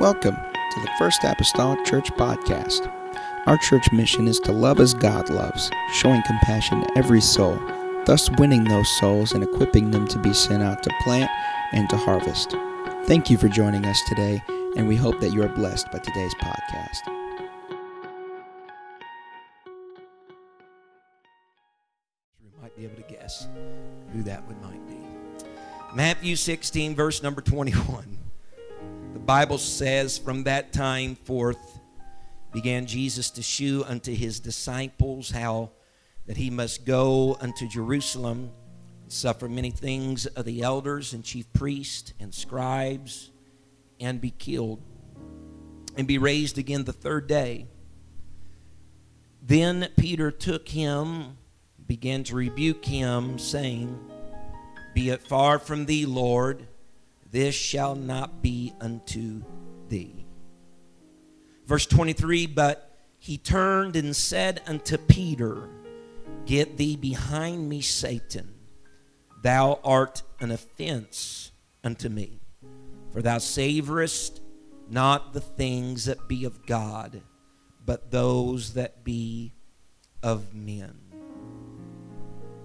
[0.00, 2.90] Welcome to the First Apostolic Church Podcast.
[3.44, 7.60] Our church mission is to love as God loves, showing compassion to every soul,
[8.06, 11.30] thus winning those souls and equipping them to be sent out to plant
[11.72, 12.52] and to harvest.
[13.04, 14.42] Thank you for joining us today,
[14.74, 17.00] and we hope that you are blessed by today's podcast.
[22.74, 23.48] Be able to guess
[24.14, 24.96] who that would might be.
[25.94, 28.19] Matthew 16, verse number 21.
[29.12, 31.80] The Bible says, From that time forth
[32.52, 35.70] began Jesus to shew unto his disciples how
[36.26, 38.52] that he must go unto Jerusalem,
[39.08, 43.30] suffer many things of the elders and chief priests and scribes,
[43.98, 44.80] and be killed,
[45.96, 47.66] and be raised again the third day.
[49.42, 51.36] Then Peter took him,
[51.86, 53.98] began to rebuke him, saying,
[54.94, 56.68] Be it far from thee, Lord,
[57.30, 59.42] this shall not be unto
[59.88, 60.26] thee.
[61.66, 65.68] Verse 23 But he turned and said unto Peter,
[66.46, 68.54] Get thee behind me, Satan.
[69.42, 71.52] Thou art an offense
[71.84, 72.40] unto me,
[73.12, 74.40] for thou savorest
[74.88, 77.22] not the things that be of God,
[77.86, 79.54] but those that be
[80.22, 80.98] of men.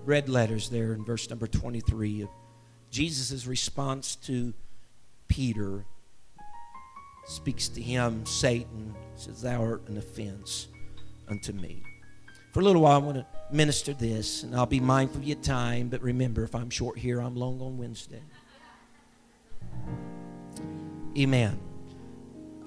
[0.03, 2.29] Red letters there in verse number 23 of
[2.95, 4.53] Jesus' response to
[5.27, 5.83] Peter
[7.25, 10.69] speaks to him, Satan says, Thou art an offense
[11.27, 11.83] unto me.
[12.53, 15.35] For a little while, I want to minister this, and I'll be mindful of your
[15.35, 18.21] time, but remember, if I'm short here, I'm long on Wednesday.
[21.17, 21.59] Amen.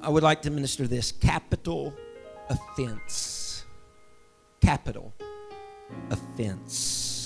[0.03, 1.95] I would like to minister this capital
[2.51, 3.65] offense.
[4.61, 5.15] Capital
[6.11, 7.18] offense.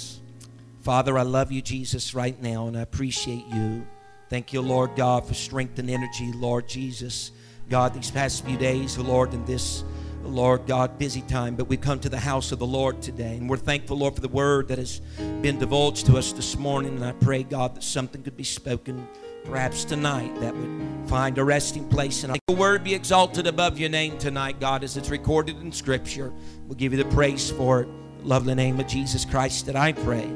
[0.82, 3.86] Father, I love you, Jesus, right now, and I appreciate you.
[4.28, 7.30] Thank you, Lord God, for strength and energy, Lord Jesus.
[7.68, 9.84] God, these past few days, Lord, in this,
[10.24, 13.36] Lord God, busy time, but we've come to the house of the Lord today.
[13.36, 15.00] And we're thankful, Lord, for the word that has
[15.40, 16.96] been divulged to us this morning.
[16.96, 19.06] And I pray, God, that something could be spoken
[19.44, 22.24] perhaps tonight that would find a resting place.
[22.24, 26.32] And the word be exalted above your name tonight, God, as it's recorded in Scripture.
[26.66, 27.88] We'll give you the praise for it.
[28.24, 30.28] Lovely name of Jesus Christ that I pray.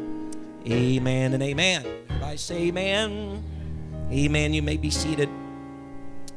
[0.69, 1.87] Amen and amen.
[2.09, 3.45] Everybody say amen.
[4.11, 4.53] Amen.
[4.53, 5.29] You may be seated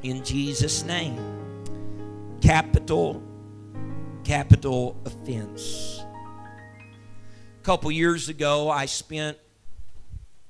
[0.04, 1.18] in Jesus' name.
[2.40, 3.24] Capital,
[4.24, 6.04] capital offense.
[7.60, 9.36] A couple years ago, I spent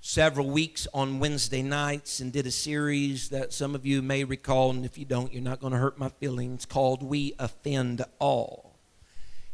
[0.02, 4.72] several weeks on Wednesday nights and did a series that some of you may recall,
[4.72, 8.69] and if you don't, you're not going to hurt my feelings, called We Offend All.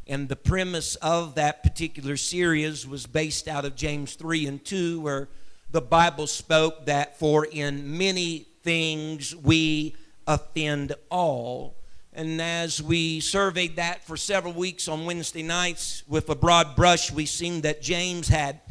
[0.07, 5.01] And the premise of that particular series was based out of James 3 and 2,
[5.01, 5.29] where
[5.71, 9.95] the Bible spoke that for in many things we
[10.27, 11.75] offend all.
[12.13, 17.11] And as we surveyed that for several weeks on Wednesday nights with a broad brush,
[17.11, 18.61] we seen that James had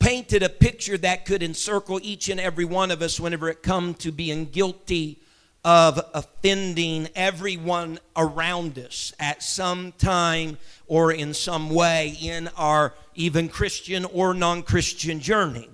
[0.00, 3.94] painted a picture that could encircle each and every one of us whenever it come
[3.94, 5.20] to being guilty
[5.64, 13.48] of offending everyone around us at some time or in some way in our even
[13.48, 15.68] Christian or non Christian journey.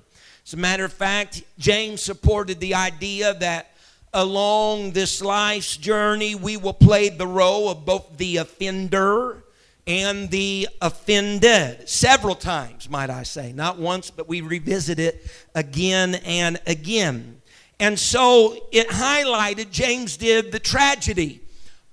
[0.47, 3.73] As a matter of fact, James supported the idea that
[4.13, 9.45] along this life's journey, we will play the role of both the offender
[9.87, 13.53] and the offended several times, might I say.
[13.53, 17.40] Not once, but we revisit it again and again.
[17.81, 21.41] And so it highlighted, James did, the tragedy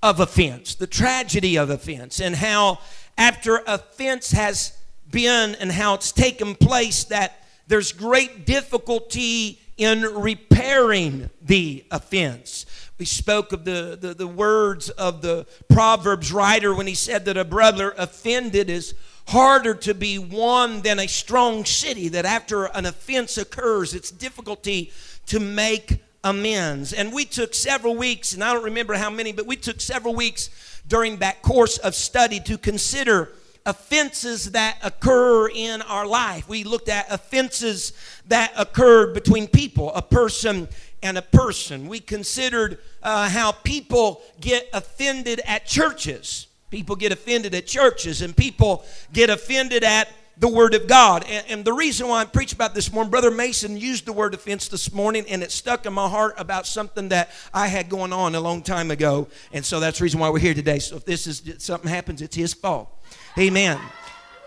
[0.03, 2.79] of offense, the tragedy of offense, and how
[3.17, 4.77] after offense has
[5.09, 12.65] been and how it's taken place, that there's great difficulty in repairing the offense.
[12.97, 17.37] We spoke of the, the, the, words of the Proverbs writer when he said that
[17.37, 18.93] a brother offended is
[19.27, 24.91] harder to be won than a strong city, that after an offense occurs, it's difficulty
[25.25, 26.93] to make amends.
[26.93, 30.15] And we took several weeks, and I don't remember how many, but we took several
[30.15, 30.49] weeks
[30.87, 33.29] during that course of study to consider
[33.65, 36.47] offenses that occur in our life.
[36.47, 37.91] We looked at offenses
[38.27, 40.69] that occurred between people, a person
[41.03, 41.87] and a person.
[41.87, 46.46] We considered uh, how people get offended at churches.
[46.69, 50.09] People get offended at churches, and people get offended at
[50.39, 51.25] the Word of God.
[51.27, 54.33] And, and, the reason why I preach about this morning, Brother Mason used the word
[54.33, 58.13] offense this morning, and it stuck in my heart about something that I had going
[58.13, 59.27] on a long time ago.
[59.51, 60.79] And so that's the reason why we're here today.
[60.79, 62.89] So if this is something happens, it's his fault.
[63.37, 63.79] Amen.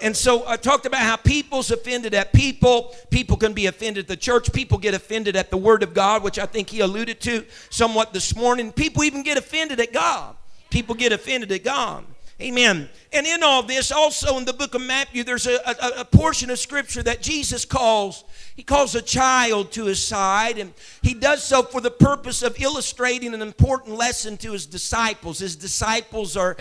[0.03, 2.95] And so I talked about how people's offended at people.
[3.11, 4.53] People can be offended at the church.
[4.53, 8.13] People get offended at the Word of God, which I think he alluded to somewhat
[8.13, 8.73] this morning.
[8.73, 10.37] People even get offended at God.
[10.71, 12.05] People get offended at God.
[12.41, 12.89] Amen.
[13.13, 16.49] And in all this, also in the book of Matthew, there's a, a, a, portion
[16.49, 18.25] of scripture that Jesus calls,
[18.57, 20.73] he calls a child to his side, and
[21.03, 25.41] he does so for the purpose of illustrating an important lesson to his disciples.
[25.41, 26.57] His disciples are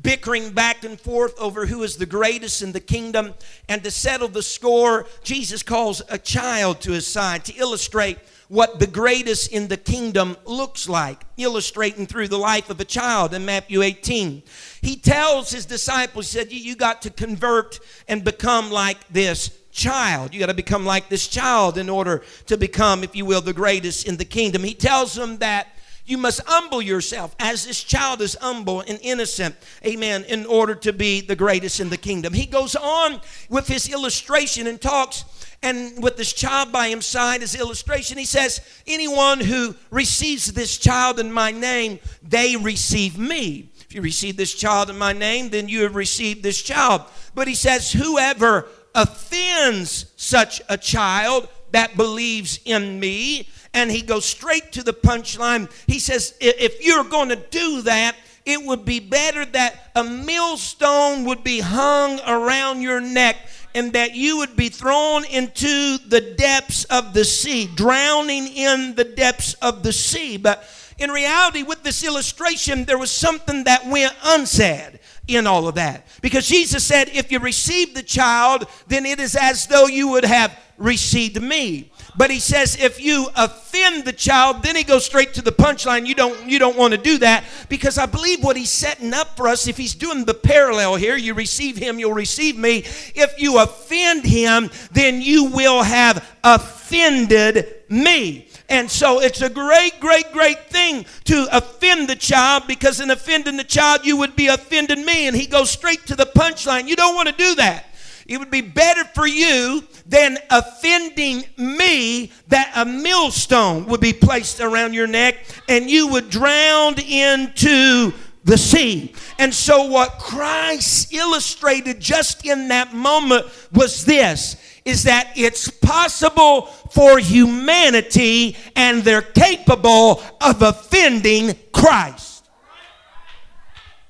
[0.00, 3.34] bickering back and forth over who is the greatest in the kingdom.
[3.68, 8.18] And to settle the score, Jesus calls a child to his side to illustrate
[8.54, 13.34] what the greatest in the kingdom looks like, illustrating through the life of a child
[13.34, 14.44] in Matthew 18.
[14.80, 20.32] He tells his disciples, he said, You got to convert and become like this child.
[20.32, 23.52] You got to become like this child in order to become, if you will, the
[23.52, 24.62] greatest in the kingdom.
[24.62, 25.66] He tells them that
[26.06, 30.92] you must humble yourself as this child is humble and innocent, amen, in order to
[30.92, 32.32] be the greatest in the kingdom.
[32.32, 35.24] He goes on with his illustration and talks,
[35.64, 40.76] and with this child by his side, as illustration, he says, Anyone who receives this
[40.76, 43.70] child in my name, they receive me.
[43.80, 47.02] If you receive this child in my name, then you have received this child.
[47.34, 54.26] But he says, Whoever offends such a child that believes in me, and he goes
[54.26, 55.70] straight to the punchline.
[55.86, 58.14] He says, if you're going to do that,
[58.46, 63.36] it would be better that a millstone would be hung around your neck
[63.74, 69.04] and that you would be thrown into the depths of the sea, drowning in the
[69.04, 70.36] depths of the sea.
[70.36, 70.64] But
[70.98, 76.06] in reality, with this illustration, there was something that went unsaid in all of that.
[76.22, 80.24] Because Jesus said, if you receive the child, then it is as though you would
[80.24, 81.90] have received me.
[82.16, 86.06] But he says if you offend the child, then he goes straight to the punchline.
[86.06, 89.36] You don't you don't want to do that because I believe what he's setting up
[89.36, 92.78] for us if he's doing the parallel here, you receive him, you'll receive me.
[93.14, 98.48] If you offend him, then you will have offended me.
[98.68, 103.56] And so it's a great, great, great thing to offend the child because in offending
[103.56, 105.26] the child, you would be offending me.
[105.26, 106.88] And he goes straight to the punchline.
[106.88, 107.86] You don't want to do that.
[108.26, 114.60] It would be better for you than offending me that a millstone would be placed
[114.60, 115.36] around your neck
[115.68, 118.12] and you would drown into
[118.44, 119.14] the sea.
[119.38, 126.66] And so, what Christ illustrated just in that moment was this is that it's possible
[126.92, 132.48] for humanity and they're capable of offending Christ.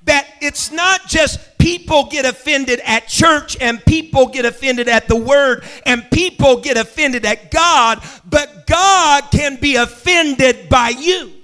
[0.03, 5.15] That it's not just people get offended at church and people get offended at the
[5.15, 11.34] word and people get offended at God, but God can be offended by you.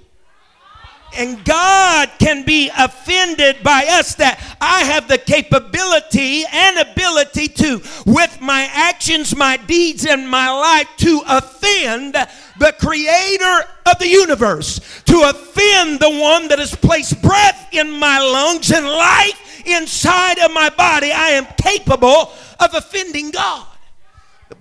[1.14, 7.82] And God can be offended by us that I have the capability and ability to,
[8.06, 14.80] with my actions, my deeds, and my life, to offend the creator of the universe,
[15.06, 20.54] to offend the one that has placed breath in my lungs and life inside of
[20.54, 21.12] my body.
[21.12, 23.68] I am capable of offending God.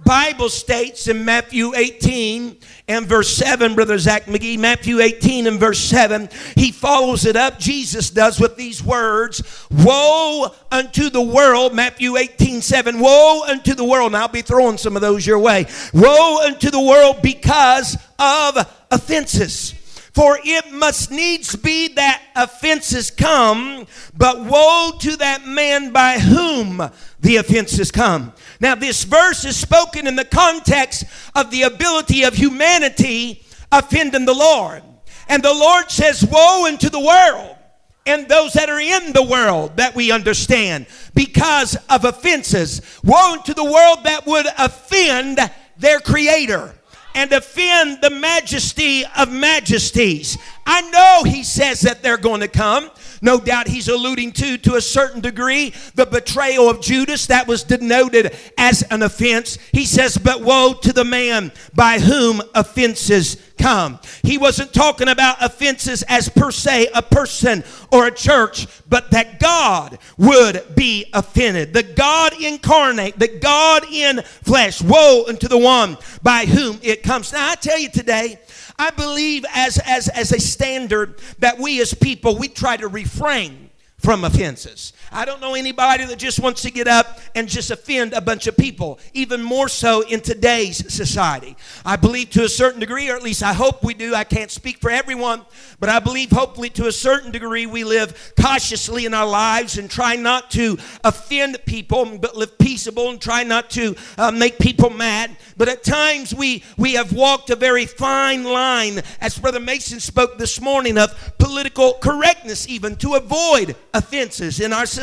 [0.04, 2.56] Bible states in Matthew 18
[2.88, 7.58] and verse 7, Brother Zach McGee, Matthew 18 and verse 7, he follows it up,
[7.58, 13.84] Jesus does, with these words Woe unto the world, Matthew 18 7, Woe unto the
[13.84, 14.12] world.
[14.12, 15.66] Now I'll be throwing some of those your way.
[15.94, 18.56] Woe unto the world because of
[18.90, 19.74] offenses.
[20.12, 26.82] For it must needs be that offenses come, but woe to that man by whom
[27.20, 28.32] the offenses come.
[28.58, 31.04] Now, this verse is spoken in the context
[31.34, 34.82] of the ability of humanity offending the Lord.
[35.28, 37.56] And the Lord says, Woe unto the world
[38.04, 42.82] and those that are in the world that we understand because of offenses.
[43.04, 45.38] Woe unto the world that would offend
[45.78, 46.74] their creator
[47.14, 50.38] and offend the majesty of majesties.
[50.66, 52.90] I know he says that they're going to come.
[53.22, 57.64] No doubt he's alluding to, to a certain degree, the betrayal of Judas that was
[57.64, 59.58] denoted as an offense.
[59.72, 63.98] He says, But woe to the man by whom offenses come.
[64.22, 67.62] He wasn't talking about offenses as per se a person
[67.92, 71.74] or a church, but that God would be offended.
[71.74, 74.80] The God incarnate, the God in flesh.
[74.82, 77.32] Woe unto the one by whom it comes.
[77.32, 78.38] Now, I tell you today,
[78.80, 83.68] I believe as, as, as a standard that we as people, we try to refrain
[83.98, 84.94] from offenses.
[85.12, 88.46] I don't know anybody that just wants to get up and just offend a bunch
[88.46, 91.56] of people, even more so in today's society.
[91.84, 94.14] I believe to a certain degree, or at least I hope we do.
[94.14, 95.42] I can't speak for everyone,
[95.80, 99.90] but I believe hopefully to a certain degree we live cautiously in our lives and
[99.90, 104.90] try not to offend people, but live peaceable and try not to uh, make people
[104.90, 105.36] mad.
[105.56, 110.38] But at times we, we have walked a very fine line, as Brother Mason spoke
[110.38, 114.99] this morning, of political correctness, even to avoid offenses in our society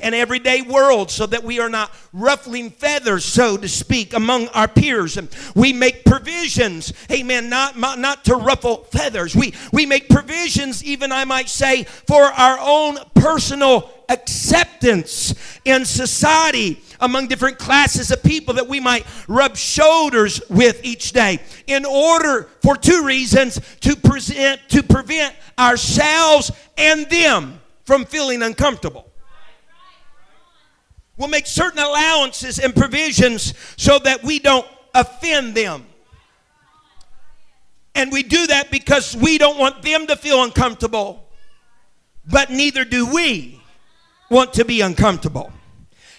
[0.00, 4.68] and everyday world so that we are not ruffling feathers, so to speak, among our
[4.68, 5.16] peers.
[5.16, 9.34] And we make provisions, amen, not, not to ruffle feathers.
[9.34, 16.80] We, we make provisions, even I might say, for our own personal acceptance in society
[17.00, 22.48] among different classes of people that we might rub shoulders with each day in order
[22.62, 29.10] for two reasons to present to prevent ourselves and them from feeling uncomfortable.
[31.16, 35.86] We'll make certain allowances and provisions so that we don't offend them.
[37.94, 41.28] And we do that because we don't want them to feel uncomfortable,
[42.26, 43.60] but neither do we
[44.28, 45.52] want to be uncomfortable.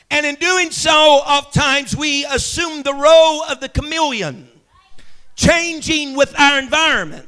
[0.09, 4.47] And in doing so, oftentimes we assume the role of the chameleon,
[5.35, 7.27] changing with our environment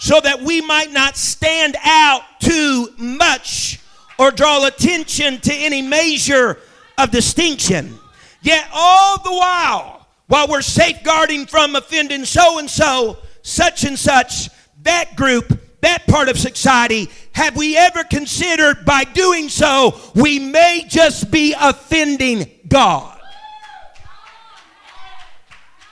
[0.00, 3.78] so that we might not stand out too much
[4.18, 6.58] or draw attention to any measure
[6.96, 7.98] of distinction.
[8.40, 14.48] Yet, all the while, while we're safeguarding from offending so and so, such and such,
[14.84, 20.86] that group, that part of society, have we ever considered by doing so, we may
[20.88, 23.20] just be offending God?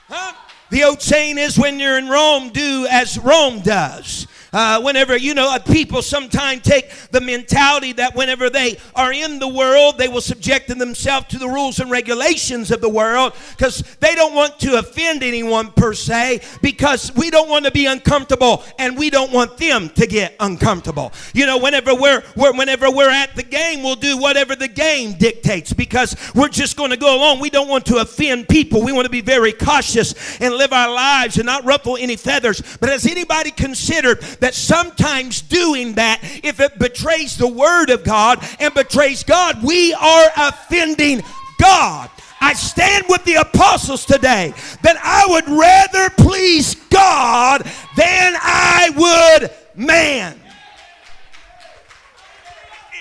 [0.09, 0.33] Huh?
[0.71, 4.27] The old saying is when you're in Rome, do as Rome does.
[4.53, 9.39] Uh, whenever, you know, uh, people sometimes take the mentality that whenever they are in
[9.39, 13.83] the world, they will subject themselves to the rules and regulations of the world because
[14.01, 18.65] they don't want to offend anyone per se because we don't want to be uncomfortable
[18.79, 21.13] and we don't want them to get uncomfortable.
[21.35, 25.15] You know, whenever we're, we're whenever we're at the game, we'll do whatever the game
[25.19, 27.41] dictates because we're just going to go along.
[27.41, 28.83] We don't want to offend people.
[28.83, 32.63] We want to be very cautious and live our lives and not ruffle any feathers.
[32.81, 38.45] But has anybody considered that sometimes doing that, if it betrays the Word of God
[38.61, 41.23] and betrays God, we are offending
[41.61, 42.11] God.
[42.41, 47.63] I stand with the apostles today that I would rather please God
[47.97, 50.41] than I would man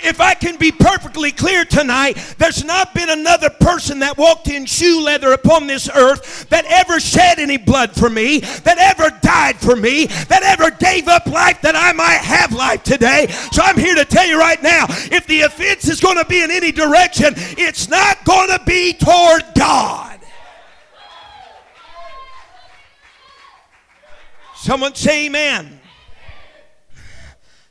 [0.04, 4.66] if I can be perfectly clear tonight, there's not been another person that walked in
[4.66, 9.58] shoe leather upon this earth that ever shed any blood for me, that ever died
[9.58, 13.27] for me, that ever gave up life that I might have life today.
[13.51, 16.42] So I'm here to tell you right now if the offense is going to be
[16.42, 20.20] in any direction, it's not going to be toward God.
[24.56, 25.80] Someone say amen.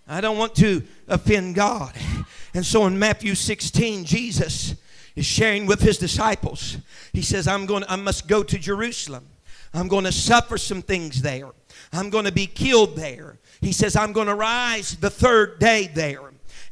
[0.08, 1.92] I don't want to offend God.
[2.56, 4.76] And so in Matthew 16, Jesus
[5.14, 6.78] is sharing with his disciples.
[7.12, 9.28] He says, I'm going I must go to Jerusalem.
[9.74, 11.50] I'm going to suffer some things there.
[11.92, 13.38] I'm going to be killed there.
[13.60, 16.22] He says, I'm going to rise the third day there.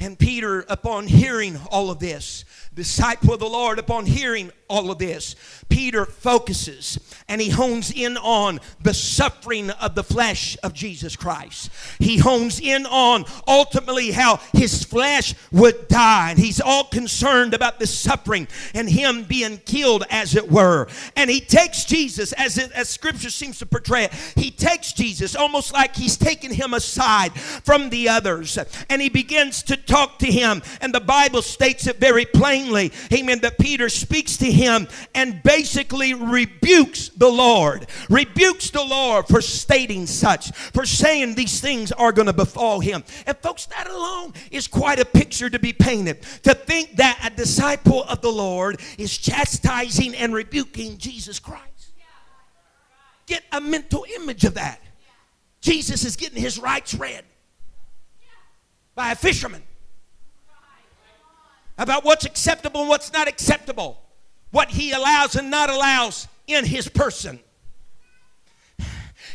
[0.01, 4.99] And Peter, upon hearing all of this, disciple of the Lord, upon hearing all of
[4.99, 5.37] this,
[5.69, 11.71] Peter focuses and he hones in on the suffering of the flesh of Jesus Christ.
[11.99, 16.31] He hones in on ultimately how his flesh would die.
[16.31, 20.89] And he's all concerned about the suffering and him being killed, as it were.
[21.17, 25.37] And he takes Jesus, as, it, as scripture seems to portray it, he takes Jesus
[25.37, 28.59] almost like he's taking him aside from the others.
[28.89, 30.63] And he begins to talk to him.
[30.81, 32.64] And the Bible states it very plainly,
[33.13, 39.41] amen, that Peter speaks to him and basically rebukes the Lord, rebukes the Lord for
[39.41, 43.05] stating such, for saying these things are going to befall him.
[43.27, 46.23] And folks, that alone is quite a picture to be painted.
[46.43, 51.93] To think that a disciple of the Lord is chastising and rebuking Jesus Christ.
[53.27, 54.81] Get a mental image of that.
[55.61, 57.25] Jesus is getting his rights read
[58.95, 59.63] by a fisherman
[61.79, 64.01] about what's acceptable and what's not acceptable,
[64.51, 67.39] what he allows and not allows in his person.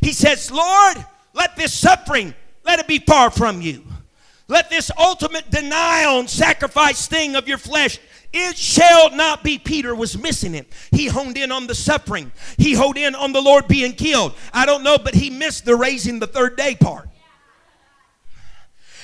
[0.02, 0.98] He says, Lord,
[1.34, 3.84] let this suffering, let it be far from you.
[4.48, 8.00] Let this ultimate denial and sacrifice thing of your flesh,
[8.34, 9.60] it shall not be.
[9.60, 10.72] Peter was missing it.
[10.92, 12.32] He honed in on the suffering.
[12.58, 14.34] He honed in on the Lord being killed.
[14.54, 17.10] I don't know, but he missed the raising the third day part.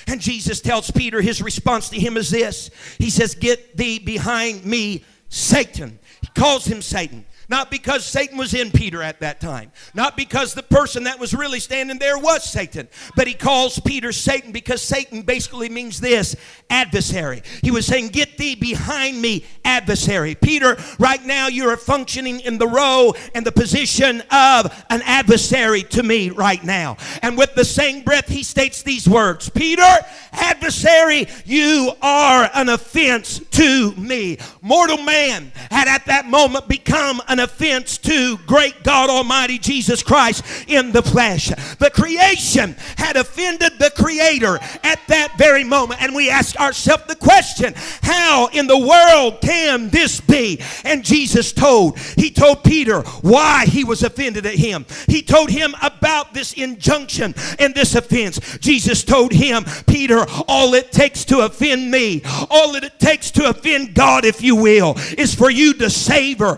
[0.08, 4.66] And Jesus tells Peter his response to him is this He says, Get thee behind
[4.66, 6.00] me, Satan.
[6.22, 7.26] He calls him Satan.
[7.50, 9.72] Not because Satan was in Peter at that time.
[9.94, 12.88] Not because the person that was really standing there was Satan.
[13.16, 16.36] But he calls Peter Satan because Satan basically means this
[16.70, 17.44] adversary.
[17.62, 20.36] He was saying, Get thee behind me, adversary.
[20.36, 25.84] Peter, right now you are functioning in the role and the position of an adversary
[25.84, 26.98] to me right now.
[27.22, 29.84] And with the same breath, he states these words Peter,
[30.32, 34.38] adversary, you are an offense to me.
[34.62, 40.44] Mortal man had at that moment become an offense to great God Almighty Jesus Christ
[40.68, 41.48] in the flesh.
[41.48, 46.02] The creation had offended the Creator at that very moment.
[46.02, 50.62] And we ask ourselves the question how in the world can this be?
[50.84, 54.86] And Jesus told, He told Peter why he was offended at him.
[55.08, 58.58] He told him about this injunction and this offense.
[58.60, 63.50] Jesus told him, Peter, all it takes to offend me, all that it takes to
[63.50, 66.58] offend God, if you will, is for you to savor,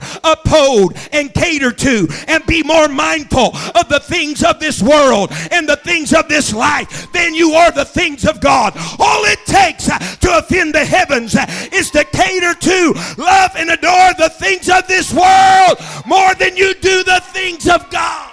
[1.11, 5.77] and cater to, and be more mindful of the things of this world and the
[5.77, 8.73] things of this life than you are the things of God.
[8.99, 13.69] All it takes uh, to offend the heavens uh, is to cater to, love, and
[13.69, 18.31] adore the things of this world more than you do the things of God.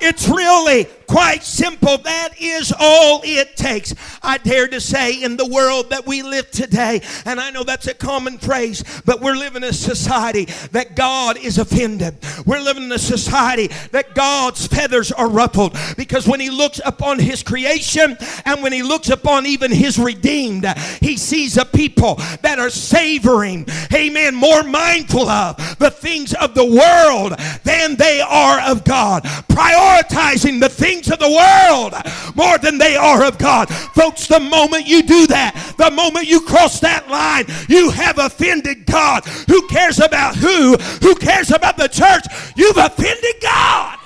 [0.00, 1.98] It's really quite simple.
[1.98, 3.94] That is all it takes.
[4.22, 7.86] I dare to say in the world that we live today, and I know that's
[7.86, 12.16] a common phrase, but we're living in a society that God is offended.
[12.46, 17.18] We're living in a society that God's feathers are ruffled because when He looks upon
[17.18, 18.16] His creation
[18.46, 20.66] and when He looks upon even His redeemed,
[21.02, 26.64] He sees a people that are savoring, amen, more mindful of the things of the
[26.64, 29.24] world than they are of God.
[29.24, 31.94] Prioritizing the things of the world
[32.34, 33.68] more than they are of God.
[33.68, 38.86] Folks, the moment you do that, the moment you cross that line, you have offended
[38.86, 39.24] God.
[39.48, 40.76] Who cares about who?
[41.02, 42.24] Who cares about the church?
[42.56, 43.98] You've offended God.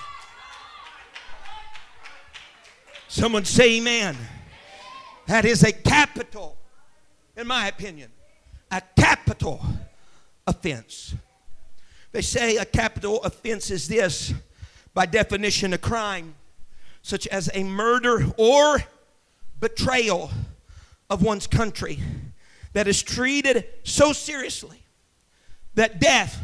[3.09, 4.17] Someone say amen.
[5.27, 6.57] That is a capital,
[7.37, 8.11] in my opinion,
[8.71, 9.61] a capital
[10.47, 11.15] offense.
[12.13, 14.33] They say a capital offense is this
[14.95, 16.35] by definition, a crime
[17.07, 18.83] such as a murder or
[19.61, 20.29] betrayal
[21.09, 22.01] of one's country
[22.73, 24.83] that is treated so seriously
[25.77, 26.43] that death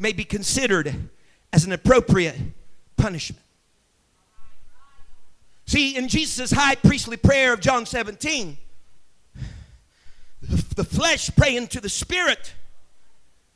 [0.00, 0.92] may be considered
[1.52, 2.34] as an appropriate
[2.96, 3.44] punishment.
[5.66, 8.56] See, in Jesus' high priestly prayer of John 17,
[10.74, 12.54] the flesh praying to the spirit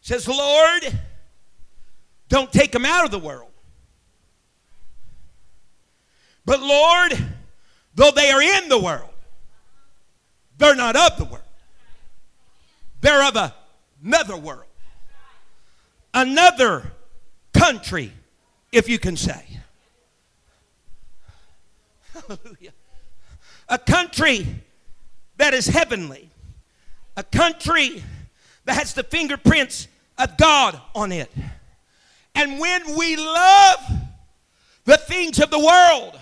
[0.00, 0.96] says, Lord,
[2.28, 3.50] don't take them out of the world.
[6.46, 7.12] But Lord,
[7.96, 9.10] though they are in the world,
[10.56, 11.42] they're not of the world.
[13.00, 13.52] They're of
[14.02, 14.64] another world,
[16.14, 16.92] another
[17.52, 18.12] country,
[18.72, 19.44] if you can say.
[22.14, 22.72] Hallelujah.
[23.68, 24.46] A country
[25.36, 26.30] that is heavenly,
[27.16, 28.02] a country
[28.64, 31.30] that has the fingerprints of God on it.
[32.34, 33.78] And when we love
[34.84, 36.18] the things of the world,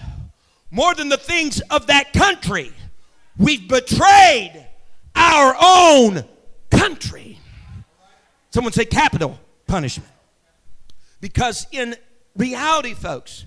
[0.75, 2.73] more than the things of that country.
[3.39, 4.67] We've betrayed
[5.15, 6.25] our own
[6.69, 7.39] country.
[8.51, 10.11] Someone say capital punishment.
[11.21, 11.95] Because in
[12.37, 13.47] reality, folks,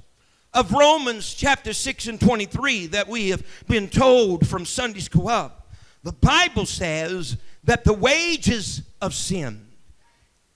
[0.53, 5.73] of Romans chapter 6 and 23 that we have been told from Sunday school up,
[6.03, 7.35] the Bible says
[7.65, 9.67] that the wages of sin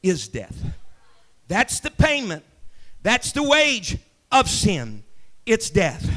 [0.02, 0.58] is death.
[1.50, 2.46] That's the payment.
[3.04, 3.98] That's the wage
[4.32, 5.04] of sin.
[5.46, 6.10] It's death.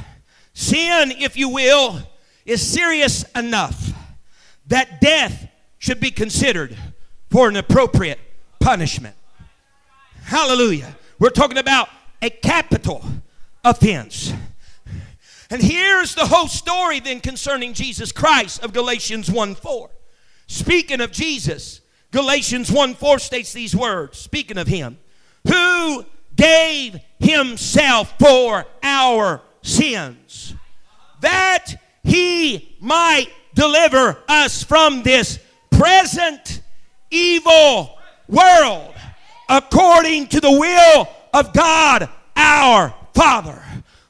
[0.54, 2.00] Sin, if you will,
[2.46, 3.90] is serious enough
[4.68, 6.76] that death should be considered
[7.30, 8.20] for an appropriate
[8.60, 9.16] punishment.
[10.22, 10.96] Hallelujah.
[11.18, 11.88] We're talking about
[12.22, 13.04] a capital
[13.64, 14.32] offense.
[15.50, 19.90] And here's the whole story then concerning Jesus Christ of Galatians 1 4.
[20.46, 21.80] Speaking of Jesus,
[22.12, 24.98] Galatians 1 4 states these words, speaking of him,
[25.46, 26.04] who
[26.36, 30.54] gave himself for our sins,
[31.20, 31.74] that
[32.04, 35.38] he might deliver us from this
[35.70, 36.60] present
[37.10, 37.98] evil
[38.28, 38.94] world
[39.48, 43.62] according to the will of God our Father.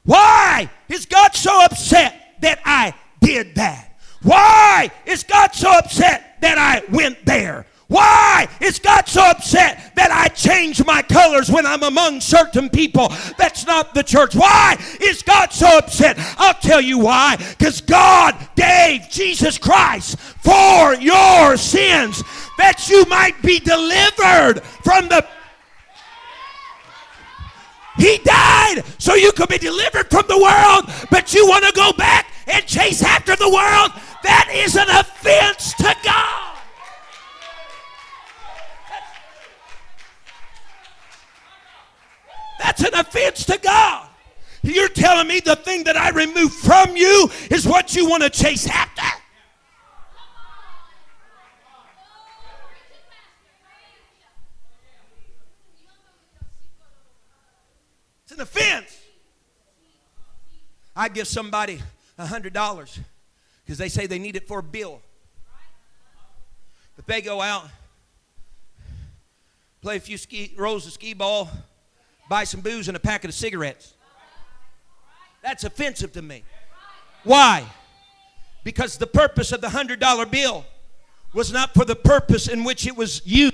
[0.03, 3.97] Why is God so upset that I did that?
[4.21, 7.65] Why is God so upset that I went there?
[7.95, 13.07] Why is God so upset that I change my colors when I'm among certain people?
[13.37, 14.35] That's not the church.
[14.35, 16.17] Why is God so upset?
[16.37, 17.37] I'll tell you why.
[17.57, 22.21] Because God gave Jesus Christ for your sins
[22.57, 25.25] that you might be delivered from the.
[27.97, 31.93] He died so you could be delivered from the world, but you want to go
[31.93, 33.91] back and chase after the world?
[34.23, 36.54] That is an offense to God.
[42.59, 44.09] That's an offense to God.
[44.63, 48.29] You're telling me the thing that I removed from you is what you want to
[48.29, 49.03] chase after?
[58.23, 58.99] It's an offense.
[60.95, 61.79] I give somebody
[62.17, 62.99] a hundred dollars
[63.63, 65.01] because they say they need it for a bill.
[66.95, 67.67] But they go out,
[69.81, 71.49] play a few ski, rolls of skee ball,
[72.29, 73.93] buy some booze and a packet of cigarettes.
[75.41, 76.43] That's offensive to me.
[77.23, 77.65] Why?
[78.63, 80.65] Because the purpose of the hundred dollar bill
[81.33, 83.53] was not for the purpose in which it was used.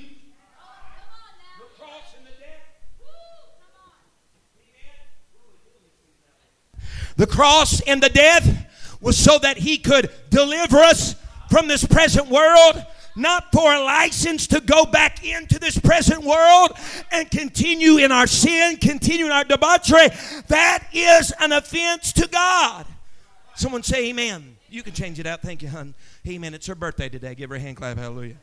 [7.18, 11.16] The cross and the death was so that he could deliver us
[11.50, 12.86] from this present world
[13.22, 16.72] not for a license to go back into this present world
[17.12, 20.10] and continue in our sin, continue in our debauchery.
[20.48, 22.86] That is an offense to God.
[23.56, 24.58] Someone say amen.
[24.70, 25.42] You can change it out.
[25.42, 25.94] Thank you, hon.
[26.28, 26.54] Amen.
[26.54, 27.36] It's her birthday today.
[27.36, 27.98] Give her a hand clap.
[27.98, 28.38] Hallelujah.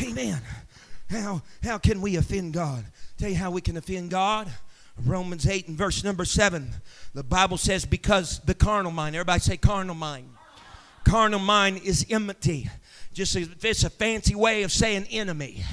[0.00, 0.40] Amen.
[1.08, 2.84] How, how can we offend God?
[3.18, 4.50] Tell you how we can offend God.
[5.04, 6.70] Romans 8 and verse number 7.
[7.14, 10.28] The Bible says, because the carnal mind, everybody say carnal mind.
[11.04, 12.68] Carnal mind is enmity.
[13.12, 15.64] Just it's a fancy way of saying enemy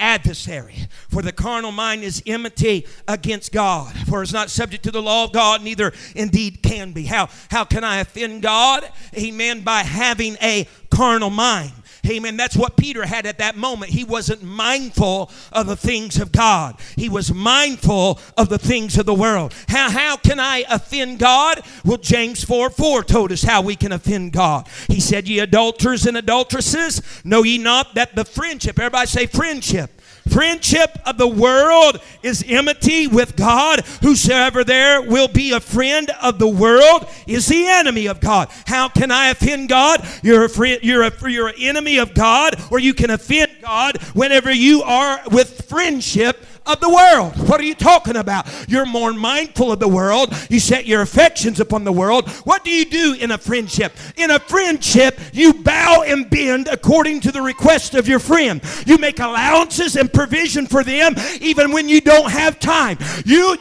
[0.00, 0.74] adversary.
[1.08, 3.94] For the carnal mind is enmity against God.
[4.08, 7.04] For it's not subject to the law of God, neither indeed can be.
[7.04, 8.88] How, how can I offend God?
[9.16, 9.62] Amen.
[9.62, 11.72] By having a carnal mind.
[12.06, 12.36] Amen.
[12.36, 13.92] That's what Peter had at that moment.
[13.92, 19.06] He wasn't mindful of the things of God, he was mindful of the things of
[19.06, 19.54] the world.
[19.68, 21.62] How, how can I offend God?
[21.84, 24.68] Well, James 4 4 told us how we can offend God.
[24.88, 29.97] He said, Ye adulterers and adulteresses, know ye not that the friendship, everybody say friendship
[30.30, 33.80] Friendship of the world is enmity with God.
[34.02, 38.48] Whosoever there will be a friend of the world is the enemy of God.
[38.66, 40.06] How can I offend God?
[40.22, 44.00] You're a friend, you're a you're an enemy of God, or you can offend God
[44.14, 47.48] whenever you are with friendship of the world.
[47.48, 48.46] What are you talking about?
[48.68, 50.34] You're more mindful of the world.
[50.50, 52.28] You set your affections upon the world.
[52.44, 53.96] What do you do in a friendship?
[54.16, 58.60] In a friendship, you bow and bend according to the request of your friend.
[58.86, 62.98] You make allowances and provision for them even when you don't have time.
[63.24, 63.56] You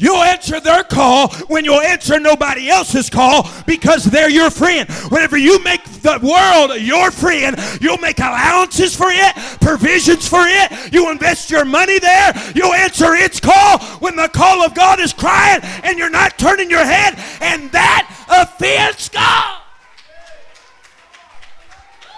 [0.00, 4.88] You'll answer their call when you'll answer nobody else's call because they're your friend.
[5.10, 10.92] Whenever you make the world your friend, you'll make allowances for it, provisions for it.
[10.92, 12.32] You invest your money there.
[12.54, 16.70] You'll answer its call when the call of God is crying and you're not turning
[16.70, 19.62] your head, and that offends God.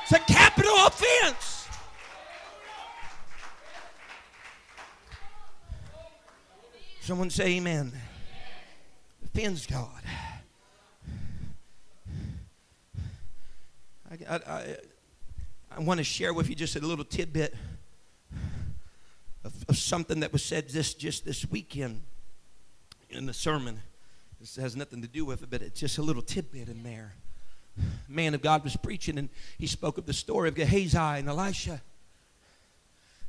[0.03, 1.69] It's a capital offense.
[7.01, 7.93] Someone say amen.
[9.25, 10.00] Offends God.
[14.29, 14.77] I, I,
[15.77, 17.55] I, want to share with you just a little tidbit
[19.45, 22.01] of, of something that was said this just this weekend
[23.09, 23.81] in the sermon.
[24.41, 27.15] This has nothing to do with it, but it's just a little tidbit in there.
[28.09, 29.29] Man of God was preaching, and
[29.59, 31.81] he spoke of the story of Gehazi and Elisha.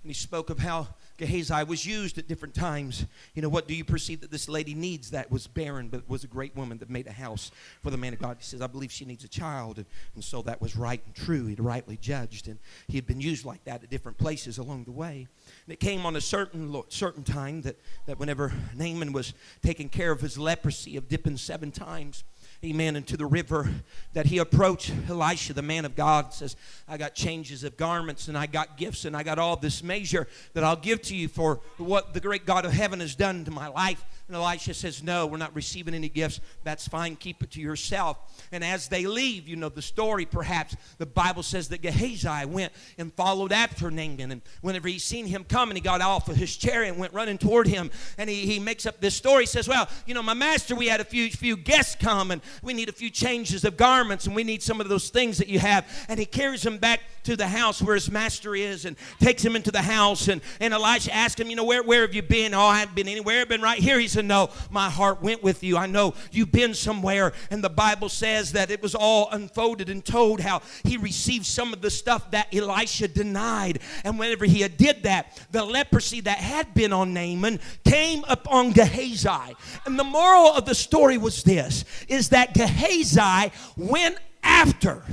[0.03, 0.87] And he spoke of how
[1.21, 3.05] Gehazi was used at different times.
[3.35, 6.23] You know, what do you perceive that this lady needs that was barren, but was
[6.23, 7.51] a great woman that made a house
[7.83, 8.37] for the man of God?
[8.39, 9.77] He says, I believe she needs a child.
[9.77, 11.45] And, and so that was right and true.
[11.45, 12.47] He'd rightly judged.
[12.47, 12.57] And
[12.87, 15.27] he had been used like that at different places along the way.
[15.65, 20.11] And it came on a certain, certain time that, that whenever Naaman was taking care
[20.11, 22.23] of his leprosy of dipping seven times,
[22.63, 23.69] amen, into the river
[24.13, 26.55] that he approached Elisha, the man of God, says,
[26.87, 30.27] I got changes of garments and I got gifts and I got all this measure
[30.53, 33.51] that I'll give to you for what the great God of heaven has done to
[33.51, 34.05] my life.
[34.31, 36.39] And Elisha says, No, we're not receiving any gifts.
[36.63, 37.17] That's fine.
[37.17, 38.17] Keep it to yourself.
[38.53, 40.77] And as they leave, you know the story perhaps.
[40.99, 44.31] The Bible says that Gehazi went and followed after Naaman.
[44.31, 47.37] And whenever he seen him coming, he got off of his chariot and went running
[47.37, 47.91] toward him.
[48.17, 49.43] And he, he makes up this story.
[49.43, 52.41] He says, Well, you know, my master, we had a few, few guests come and
[52.63, 55.49] we need a few changes of garments and we need some of those things that
[55.49, 55.85] you have.
[56.07, 59.57] And he carries him back to the house where his master is and takes him
[59.57, 60.29] into the house.
[60.29, 62.53] And, and Elisha asks him, You know, where, where have you been?
[62.53, 63.41] Oh, I haven't been anywhere.
[63.41, 63.99] I've been right here.
[63.99, 65.77] He said, No, my heart went with you.
[65.77, 67.33] I know you've been somewhere.
[67.49, 71.73] And the Bible says that it was all unfolded and told how he received some
[71.73, 73.79] of the stuff that Elisha denied.
[74.03, 78.71] And whenever he had did that, the leprosy that had been on Naaman came upon
[78.71, 79.55] Gehazi.
[79.85, 85.03] And the moral of the story was this is that Gehazi went after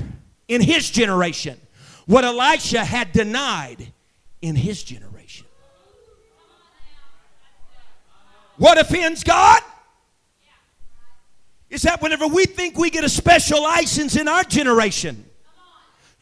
[0.48, 1.60] in his generation
[2.06, 3.92] what Elisha had denied
[4.40, 5.07] in his generation.
[8.58, 9.62] What offends God?
[11.70, 15.24] Is that whenever we think we get a special license in our generation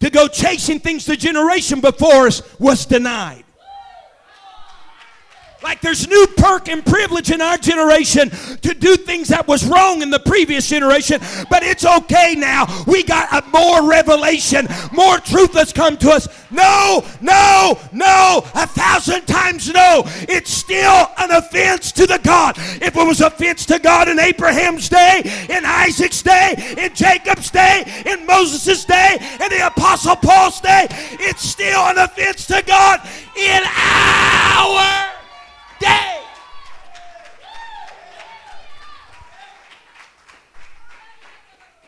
[0.00, 3.45] to go chasing things the generation before us was denied.
[5.66, 10.00] Like there's new perk and privilege in our generation to do things that was wrong
[10.00, 12.84] in the previous generation, but it's okay now.
[12.86, 16.28] We got a more revelation, more truth that's come to us.
[16.52, 20.04] No, no, no, a thousand times no.
[20.28, 22.54] It's still an offense to the God.
[22.58, 27.82] If it was offense to God in Abraham's day, in Isaac's day, in Jacob's day,
[28.06, 30.86] in Moses' day, in the Apostle Paul's day,
[31.18, 33.00] it's still an offense to God
[33.34, 35.15] in our
[35.80, 36.20] day.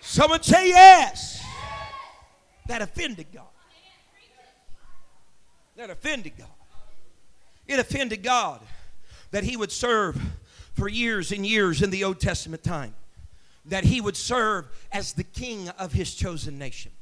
[0.00, 1.44] Someone say yes.
[2.66, 3.44] That offended God.
[5.76, 6.48] That offended God.
[7.66, 8.60] It offended God
[9.30, 10.20] that He would serve
[10.74, 12.94] for years and years in the Old Testament time.
[13.66, 16.92] That He would serve as the king of His chosen nation,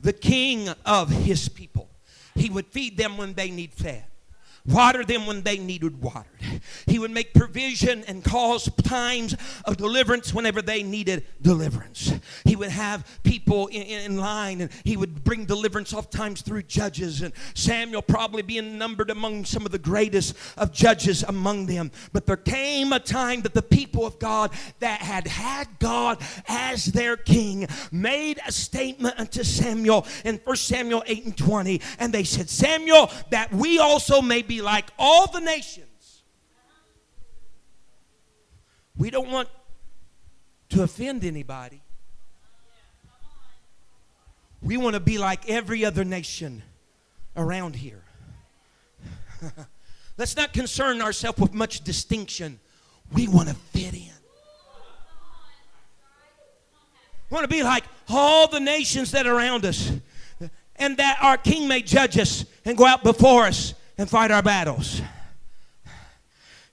[0.00, 1.88] the king of His people.
[2.34, 4.04] He would feed them when they need fed
[4.66, 6.26] water them when they needed watered.
[6.86, 12.12] He would make provision and cause times of deliverance whenever they needed deliverance.
[12.44, 17.22] He would have people in, in line and he would bring deliverance oftentimes through judges.
[17.22, 21.90] And Samuel probably being numbered among some of the greatest of judges among them.
[22.12, 26.86] But there came a time that the people of God that had had God as
[26.86, 31.80] their king made a statement unto Samuel in 1 Samuel 8 and 20.
[31.98, 36.22] And they said, Samuel, that we also may be like all the nations.
[38.96, 39.48] We don't want
[40.70, 41.82] to offend anybody.
[44.62, 46.62] We want to be like every other nation
[47.36, 48.02] around here.
[50.16, 52.58] Let's not concern ourselves with much distinction.
[53.12, 54.10] We want to fit in.
[57.28, 59.92] We want to be like all the nations that are around us,
[60.76, 64.42] and that our King may judge us and go out before us and fight our
[64.42, 65.00] battles.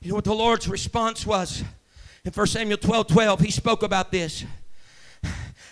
[0.02, 1.64] You know what the Lord's response was?
[2.26, 4.44] In 1 Samuel 12 12, he spoke about this.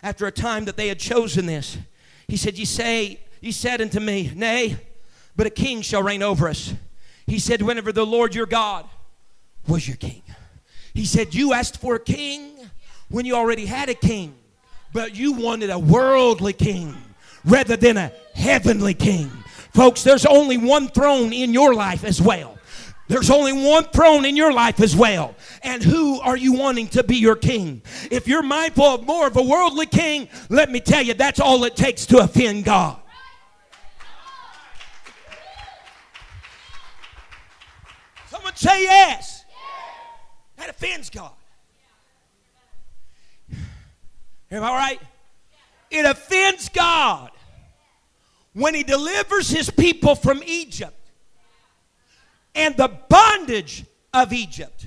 [0.04, 1.78] After a time that they had chosen this,
[2.28, 4.78] he said, Ye say, Ye said unto me, Nay,
[5.36, 6.74] but a king shall reign over us.
[7.28, 8.86] He said, Whenever the Lord your God
[9.68, 10.22] was your king.
[10.94, 12.52] He said, You asked for a king
[13.10, 14.34] when you already had a king,
[14.94, 16.96] but you wanted a worldly king
[17.46, 19.32] rather than a heavenly king.
[19.74, 22.58] Folks, there's only one throne in your life as well.
[23.08, 25.36] There's only one throne in your life as well.
[25.64, 27.82] And who are you wanting to be your king?
[28.10, 31.64] If you're mindful of more of a worldly king, let me tell you, that's all
[31.66, 32.98] it takes to offend God.
[38.30, 39.44] Someone say yes.
[40.56, 41.34] That offends God.
[44.52, 45.02] Am I right?
[45.90, 47.32] It offends God
[48.54, 50.98] when he delivers his people from Egypt
[52.54, 54.86] and the bondage of Egypt.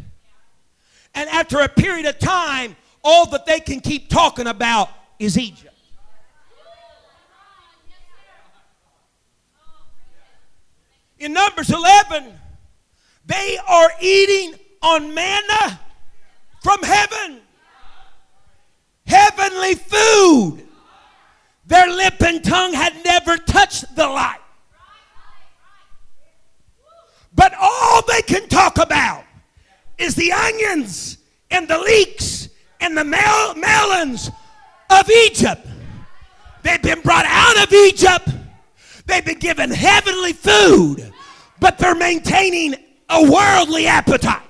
[1.14, 5.70] And after a period of time, all that they can keep talking about is Egypt.
[11.18, 12.32] In Numbers 11,
[13.24, 15.80] they are eating on manna
[16.62, 17.40] from heaven.
[19.06, 20.66] Heavenly food.
[21.66, 24.40] Their lip and tongue had never touched the light.
[27.34, 29.24] But all they can talk about
[29.98, 31.18] is the onions
[31.50, 32.48] and the leeks
[32.80, 34.30] and the mel- melons
[34.90, 35.66] of Egypt.
[36.62, 38.28] They've been brought out of Egypt.
[39.06, 41.12] They've been given heavenly food,
[41.60, 42.74] but they're maintaining
[43.08, 44.42] a worldly appetite.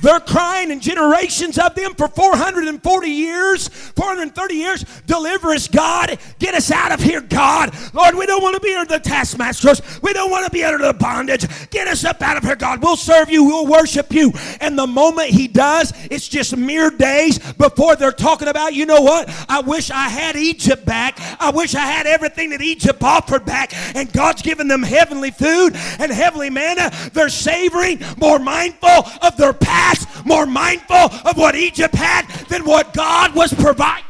[0.00, 4.84] They're crying in generations of them for 440 years, 430 years.
[5.06, 6.18] Deliver us, God.
[6.38, 7.74] Get us out of here, God.
[7.92, 9.80] Lord, we don't want to be under the taskmasters.
[10.02, 11.46] We don't want to be under the bondage.
[11.70, 12.82] Get us up out of here, God.
[12.82, 13.44] We'll serve you.
[13.44, 14.32] We'll worship you.
[14.60, 19.00] And the moment he does, it's just mere days before they're talking about, you know
[19.00, 19.28] what?
[19.48, 21.18] I wish I had Egypt back.
[21.40, 23.72] I wish I had everything that Egypt offered back.
[23.96, 26.90] And God's given them heavenly food and heavenly manna.
[27.12, 28.88] They're savoring, more mindful
[29.22, 29.87] of their past
[30.24, 34.04] more mindful of what Egypt had than what God was providing.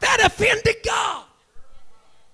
[0.00, 1.24] That offended God.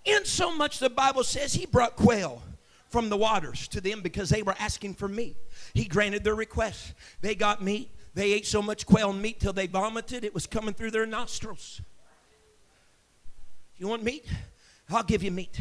[0.04, 2.42] In so much the Bible says he brought quail
[2.88, 5.36] from the waters to them because they were asking for meat.
[5.72, 6.92] He granted their request.
[7.22, 7.90] They got meat.
[8.14, 10.24] They ate so much quail meat till they vomited.
[10.24, 11.80] It was coming through their nostrils.
[13.78, 14.26] You want meat?
[14.94, 15.60] I'll give you meat.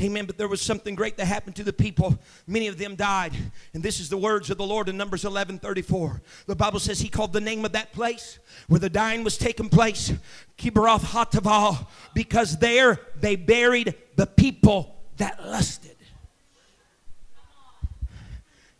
[0.00, 0.26] Amen.
[0.26, 2.18] But there was something great that happened to the people.
[2.46, 3.32] Many of them died.
[3.72, 6.20] And this is the words of the Lord in Numbers 11 34.
[6.46, 9.70] The Bible says he called the name of that place where the dying was taking
[9.70, 10.12] place
[10.58, 15.96] Kibroth Hattaavah because there they buried the people that lusted.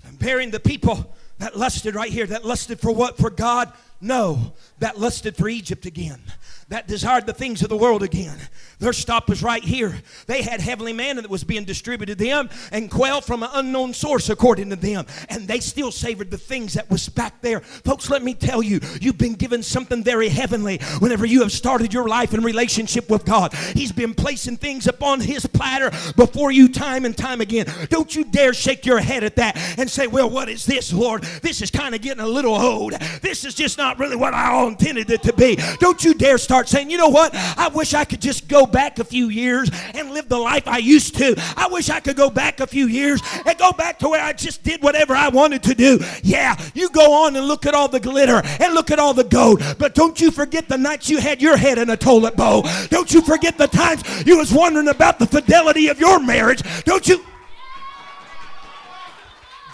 [0.07, 2.27] I'm burying the people that lusted right here.
[2.27, 3.17] That lusted for what?
[3.17, 3.73] For God?
[4.01, 4.55] No.
[4.79, 6.21] That lusted for Egypt again
[6.69, 8.37] that desired the things of the world again.
[8.81, 9.95] Their stop was right here.
[10.27, 13.95] They had heavenly manna that was being distributed to them and quail from an unknown
[13.95, 15.07] source according to them.
[15.29, 17.61] And they still savored the things that was back there.
[17.61, 21.95] Folks, let me tell you, you've been given something very heavenly whenever you have started
[21.95, 23.55] your life in relationship with God.
[23.55, 27.67] He's been placing things upon his platter before you time and time again.
[27.91, 31.23] Don't you dare shake your head at that and say, well, what is this, Lord?
[31.43, 32.95] This is kind of getting a little old.
[33.23, 35.57] This is just not really what I intended it to be.
[35.79, 37.35] Don't you dare start start saying, you know what?
[37.35, 40.79] I wish I could just go back a few years and live the life I
[40.79, 41.35] used to.
[41.57, 44.33] I wish I could go back a few years and go back to where I
[44.33, 46.01] just did whatever I wanted to do.
[46.23, 49.25] Yeah, you go on and look at all the glitter and look at all the
[49.25, 49.63] gold.
[49.79, 52.65] But don't you forget the nights you had your head in a toilet bowl.
[52.89, 56.63] Don't you forget the times you was wondering about the fidelity of your marriage.
[56.85, 57.25] Don't you?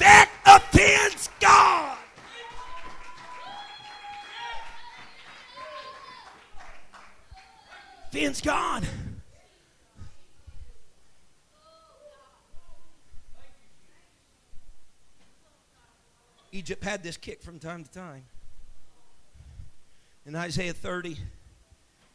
[0.00, 1.91] That offends God.
[8.12, 8.84] Finn's gone.
[16.52, 18.24] Egypt had this kick from time to time.
[20.26, 21.16] In Isaiah 30,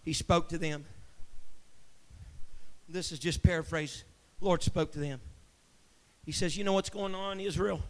[0.04, 0.86] he spoke to them.
[2.88, 4.04] This is just paraphrase.
[4.40, 5.20] Lord spoke to them.
[6.24, 7.82] He says, You know what's going on, Israel?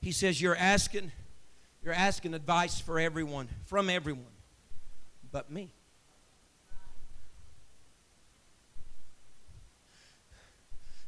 [0.00, 1.10] He says, You're asking,
[1.82, 4.22] you're asking advice for everyone, from everyone,
[5.32, 5.72] but me.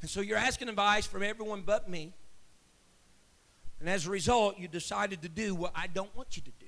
[0.03, 2.13] And so you're asking advice from everyone but me.
[3.81, 6.67] And as a result, you decided to do what I don't want you to do.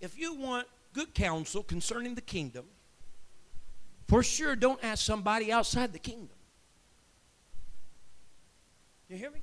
[0.00, 2.64] If you want good counsel concerning the kingdom,
[4.08, 6.36] for sure don't ask somebody outside the kingdom.
[9.08, 9.40] You hear me?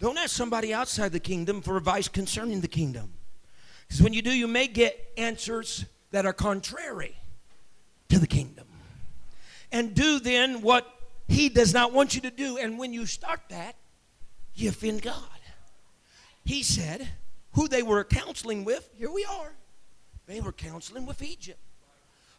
[0.00, 3.12] Don't ask somebody outside the kingdom for advice concerning the kingdom.
[3.86, 7.16] Because when you do, you may get answers that are contrary
[8.08, 8.66] to the kingdom.
[9.70, 10.86] And do then what
[11.26, 12.56] he does not want you to do.
[12.56, 13.76] And when you start that,
[14.54, 15.14] you offend God.
[16.44, 17.06] He said,
[17.52, 19.52] who they were counseling with, here we are.
[20.26, 21.58] They were counseling with Egypt.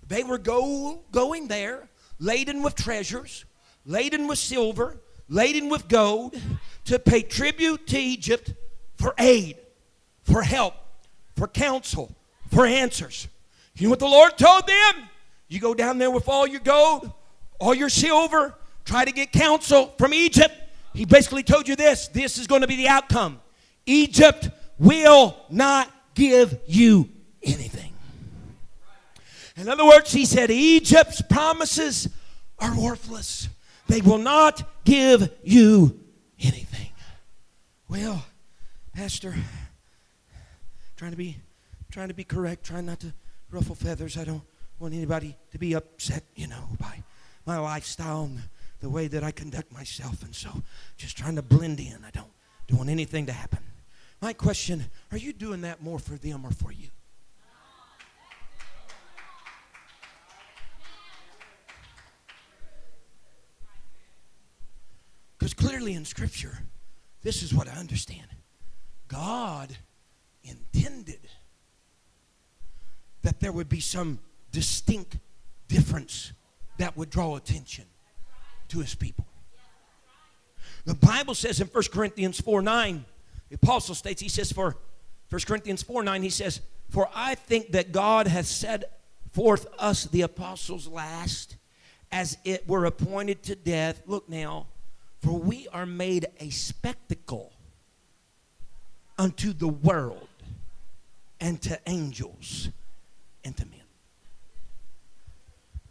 [0.08, 1.88] They were go, going there
[2.20, 3.46] laden with treasures,
[3.86, 6.36] laden with silver, laden with gold
[6.86, 8.54] to pay tribute to Egypt
[8.96, 9.58] for aid,
[10.24, 10.74] for help,
[11.36, 12.16] for counsel,
[12.52, 13.28] for answers.
[13.76, 15.09] You know what the Lord told them?
[15.50, 17.12] You go down there with all your gold,
[17.60, 20.54] all your silver, try to get counsel from Egypt.
[20.94, 23.42] He basically told you this this is going to be the outcome.
[23.86, 27.10] Egypt will not give you
[27.44, 27.92] anything.
[29.58, 32.08] In other words, he said, Egypt's promises
[32.60, 33.50] are worthless.
[33.88, 36.00] They will not give you
[36.40, 36.92] anything.
[37.90, 38.24] Well,
[38.94, 39.36] Pastor,
[40.96, 41.38] trying to be
[41.92, 43.14] trying to be correct, trying not to
[43.50, 44.16] ruffle feathers.
[44.16, 44.44] I don't
[44.80, 47.04] want anybody to be upset, you know, by
[47.46, 48.42] my lifestyle and
[48.80, 50.24] the way that I conduct myself.
[50.24, 50.50] And so
[50.98, 51.98] just trying to blend in.
[52.06, 52.32] I don't,
[52.68, 53.60] don't want anything to happen.
[54.22, 56.90] My question are you doing that more for them or for you?
[65.38, 66.60] Because clearly in Scripture,
[67.22, 68.28] this is what I understand
[69.08, 69.76] God
[70.44, 71.28] intended
[73.24, 74.20] that there would be some
[74.52, 75.18] distinct
[75.68, 76.34] difference
[76.78, 77.86] that would draw attention
[78.70, 79.26] to his people.
[80.86, 83.06] The Bible says in 1 Corinthians 4 9,
[83.50, 84.78] the apostle states, he says, for
[85.30, 89.00] 1 Corinthians 4 9, he says, For I think that God has set
[89.32, 91.58] forth us, the apostles, last,
[92.12, 94.02] as it were appointed to death.
[94.08, 94.68] Look now,
[95.22, 97.52] for we are made a spectacle
[99.18, 100.28] unto the world
[101.40, 102.70] and to angels
[103.44, 103.79] and to men.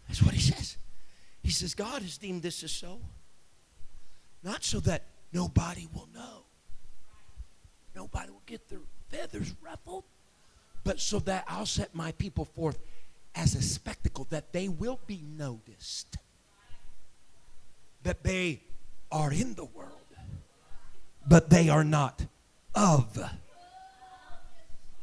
[0.09, 0.79] That's what he says.
[1.43, 3.01] He says, God has deemed this as so,
[4.43, 6.45] not so that nobody will know,
[7.95, 8.81] nobody will get their
[9.11, 10.05] feathers ruffled,
[10.85, 12.79] but so that I'll set my people forth
[13.35, 16.17] as a spectacle, that they will be noticed,
[18.03, 18.61] that they
[19.13, 19.93] are in the world,
[21.27, 22.25] but they are not
[22.75, 23.19] of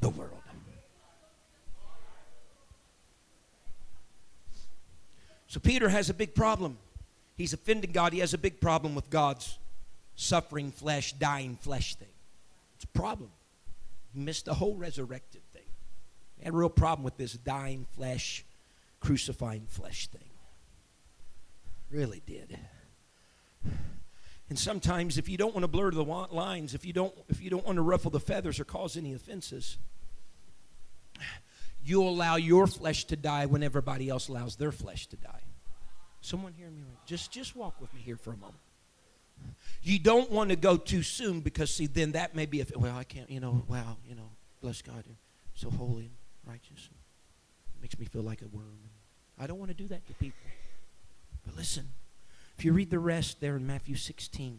[0.01, 0.31] the world.
[5.55, 6.77] So Peter has a big problem.
[7.37, 8.11] He's offending God.
[8.11, 9.57] He has a big problem with God's
[10.17, 12.09] suffering flesh, dying flesh thing.
[12.75, 13.29] It's a problem.
[14.13, 15.63] He missed the whole resurrected thing.
[16.39, 18.43] He had a real problem with this dying flesh,
[18.99, 20.27] crucifying flesh thing.
[21.89, 22.59] Really did.
[24.49, 27.49] And sometimes if you don't want to blur the lines, if you don't if you
[27.49, 29.77] don't want to ruffle the feathers or cause any offenses,
[31.85, 35.44] you allow your flesh to die when everybody else allows their flesh to die.
[36.25, 37.05] Someone hear me right?
[37.05, 38.57] Just just walk with me here for a moment.
[39.83, 42.97] You don't want to go too soon because see then that may be if well
[42.97, 45.17] I can't you know wow you know bless God you're
[45.53, 46.15] so holy and
[46.47, 48.79] righteous and makes me feel like a worm.
[49.39, 50.39] I don't want to do that to people.
[51.45, 51.89] But listen,
[52.57, 54.57] if you read the rest there in Matthew 16,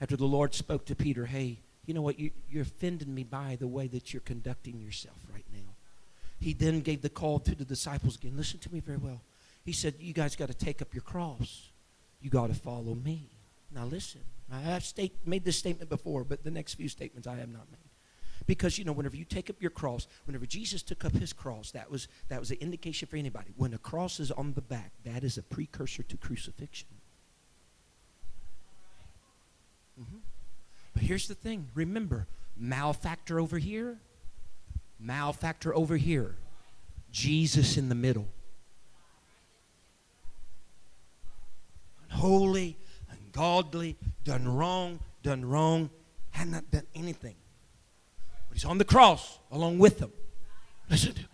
[0.00, 2.18] after the Lord spoke to Peter, hey, you know what?
[2.18, 5.74] You, you're offending me by the way that you're conducting yourself right now.
[6.40, 8.32] He then gave the call to the disciples again.
[8.36, 9.20] Listen to me very well.
[9.64, 11.70] He said, You guys got to take up your cross.
[12.20, 13.30] You got to follow me.
[13.74, 14.20] Now, listen,
[14.52, 17.70] I have state, made this statement before, but the next few statements I have not
[17.70, 17.78] made.
[18.46, 21.70] Because, you know, whenever you take up your cross, whenever Jesus took up his cross,
[21.70, 23.52] that was, that was an indication for anybody.
[23.56, 26.88] When a cross is on the back, that is a precursor to crucifixion.
[30.00, 30.18] Mm-hmm.
[30.92, 33.98] But here's the thing remember, malefactor over here,
[34.98, 36.34] malefactor over here,
[37.10, 38.26] Jesus in the middle.
[42.22, 42.76] Unholy,
[43.10, 45.90] ungodly, done wrong, done wrong,
[46.30, 47.34] had not done anything.
[48.48, 50.12] But he's on the cross along with them.
[50.88, 51.26] Listen to me.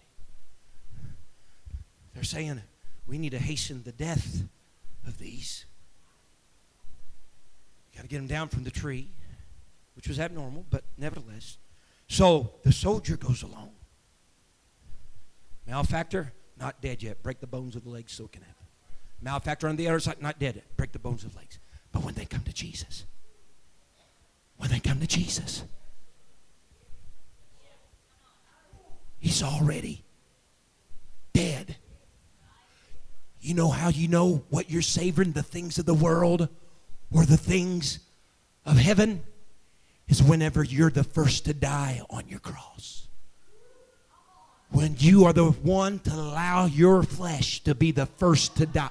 [2.14, 2.62] They're saying
[3.06, 4.44] we need to hasten the death
[5.06, 5.66] of these.
[7.94, 9.10] Got to get them down from the tree,
[9.94, 11.58] which was abnormal, but nevertheless.
[12.06, 13.72] So the soldier goes along.
[15.66, 17.22] Malefactor, not dead yet.
[17.22, 18.67] Break the bones of the legs so it can happen.
[19.20, 20.62] Malefactor on the other side, not dead.
[20.76, 21.58] Break the bones of legs.
[21.92, 23.04] But when they come to Jesus,
[24.56, 25.64] when they come to Jesus,
[29.18, 30.04] he's already
[31.32, 31.76] dead.
[33.40, 35.32] You know how you know what you're savoring?
[35.32, 36.48] The things of the world
[37.12, 38.00] or the things
[38.66, 39.22] of heaven
[40.08, 43.06] is whenever you're the first to die on your cross.
[44.70, 48.90] When you are the one to allow your flesh to be the first to die.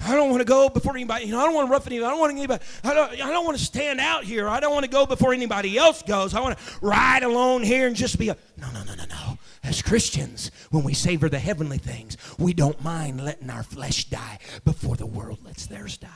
[0.00, 1.24] I don't want to go before anybody.
[1.24, 2.06] You know, I don't want to rough anybody.
[2.06, 2.64] I don't want anybody.
[2.84, 4.48] I don't, I don't want to stand out here.
[4.48, 6.34] I don't want to go before anybody else goes.
[6.34, 8.36] I want to ride alone here and just be a.
[8.58, 9.38] No, no, no, no, no.
[9.64, 14.38] As Christians, when we savor the heavenly things, we don't mind letting our flesh die
[14.64, 16.08] before the world lets theirs die.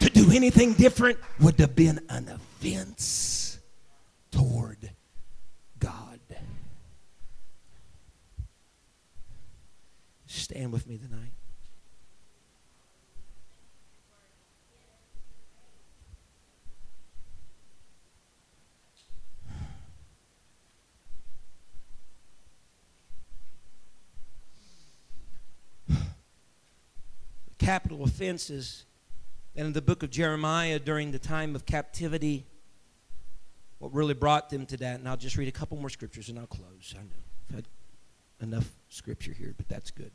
[0.00, 3.58] To do anything different would have been an offense
[4.32, 4.90] toward
[5.78, 6.13] God.
[10.34, 11.30] Stand with me tonight.
[27.58, 28.84] capital offenses
[29.56, 32.44] and in the book of Jeremiah during the time of captivity,
[33.78, 36.40] what really brought them to that, and I'll just read a couple more scriptures and
[36.40, 36.92] I'll close.
[36.98, 37.08] I know
[37.48, 37.68] I've had
[38.40, 40.10] enough scripture here, but that's good.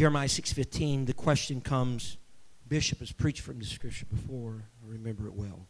[0.00, 2.16] Jeremiah 6.15, the question comes,
[2.66, 5.68] Bishop has preached from the scripture before, I remember it well.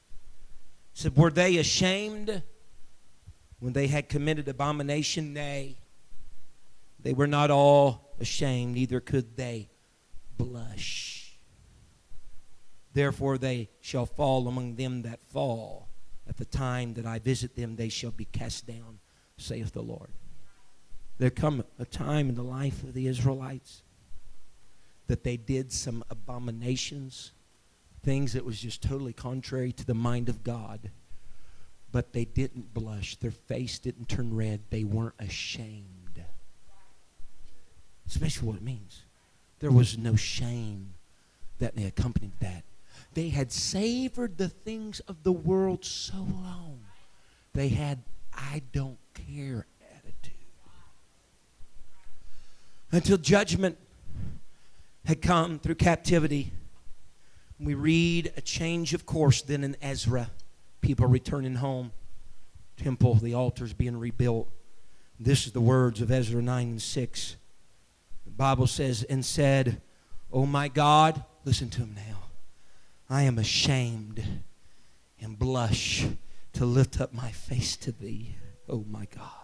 [0.93, 2.41] said, Were they ashamed
[3.59, 5.33] when they had committed abomination?
[5.33, 5.78] Nay,
[7.01, 9.68] they were not all ashamed, neither could they
[10.37, 11.33] blush.
[12.93, 15.89] Therefore they shall fall among them that fall.
[16.28, 19.01] At the time that I visit them, they shall be cast down,
[19.39, 20.12] saith the Lord.
[21.18, 23.83] There come a time in the life of the Israelites
[25.11, 27.32] that they did some abominations,
[28.04, 30.92] things that was just totally contrary to the mind of God.
[31.90, 33.16] But they didn't blush.
[33.16, 34.61] Their face didn't turn red.
[34.70, 36.24] They weren't ashamed.
[38.06, 39.02] Especially what it means.
[39.58, 40.94] There was no shame
[41.58, 42.62] that they accompanied that.
[43.14, 46.82] They had savored the things of the world so long.
[47.52, 49.66] They had, I don't care
[49.98, 50.34] attitude.
[52.92, 53.76] Until judgment
[55.05, 56.53] had come through captivity.
[57.59, 60.30] We read a change of course then in Ezra.
[60.80, 61.92] People returning home.
[62.76, 64.48] Temple, the altars being rebuilt.
[65.18, 67.36] This is the words of Ezra 9 and 6.
[68.24, 69.82] The Bible says, and said,
[70.32, 72.18] Oh my God, listen to him now.
[73.09, 74.24] I am ashamed
[75.20, 76.07] and blush
[76.55, 78.36] to lift up my face to thee,
[78.68, 79.39] oh my God.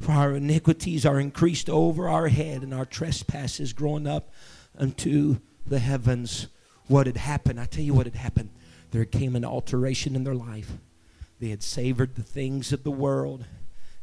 [0.00, 4.32] For our iniquities are increased over our head, and our trespasses grown up
[4.76, 6.48] unto the heavens.
[6.88, 7.60] What had happened?
[7.60, 8.50] I tell you what had happened.
[8.90, 10.72] There came an alteration in their life.
[11.40, 13.46] They had savored the things of the world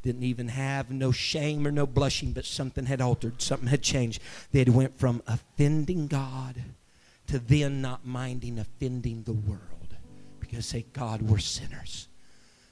[0.01, 4.21] didn't even have no shame or no blushing but something had altered something had changed
[4.51, 6.63] they had went from offending god
[7.27, 9.95] to then not minding offending the world
[10.39, 12.07] because say god we're sinners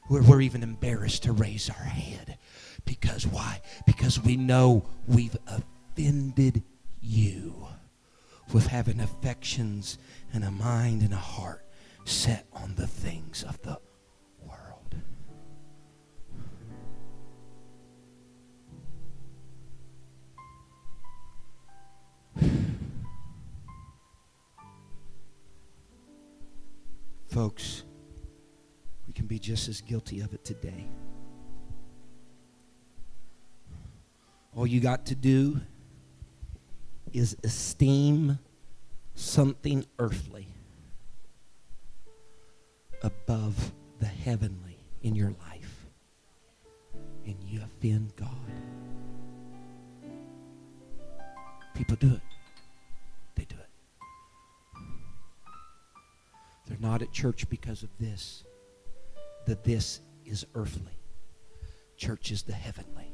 [0.10, 2.38] we're, we're even embarrassed to raise our head
[2.86, 6.64] because why because we know we've offended
[7.02, 7.68] you
[8.54, 9.98] with having affections
[10.34, 11.66] and a mind and a heart
[12.06, 13.80] set on the things of the
[14.46, 14.96] world
[27.30, 27.84] Folks,
[29.06, 30.90] we can be just as guilty of it today.
[34.56, 35.62] All you got to do
[37.14, 38.40] is esteem
[39.16, 40.48] something earthly
[43.02, 45.88] above the heavenly in your life,
[47.26, 48.30] and you offend God.
[51.74, 52.22] People do it.
[53.36, 53.70] They do it.
[56.68, 58.44] They're not at church because of this.
[59.46, 61.00] The this is earthly.
[61.96, 63.09] Church is the heavenly.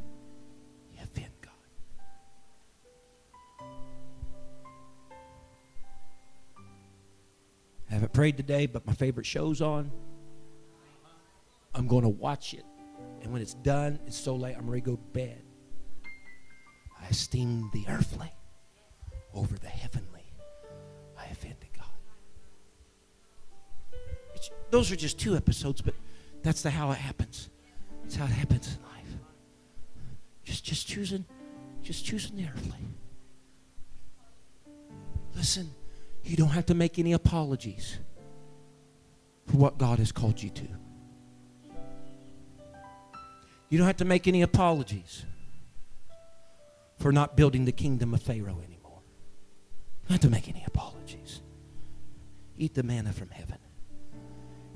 [8.16, 9.92] Prayed today, but my favorite show's on.
[11.74, 12.64] I'm going to watch it.
[13.22, 15.42] And when it's done, it's so late, I'm ready to go to bed.
[17.02, 18.32] I esteem the earthly
[19.34, 20.32] over the heavenly.
[21.20, 21.88] I offended God.
[24.34, 25.94] It's, those are just two episodes, but
[26.42, 27.50] that's the how it happens.
[28.02, 29.20] That's how it happens in life.
[30.46, 31.26] Just, just choosing,
[31.84, 32.80] just choosing the earthly.
[35.36, 35.70] Listen,
[36.26, 38.00] you don't have to make any apologies
[39.48, 40.68] for what God has called you to.
[43.70, 45.26] You don't have to make any apologies
[47.00, 49.02] for not building the kingdom of Pharaoh anymore.
[50.10, 51.42] Have to make any apologies.
[52.58, 53.58] Eat the manna from heaven,